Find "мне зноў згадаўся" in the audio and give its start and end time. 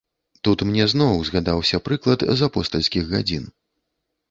0.69-1.81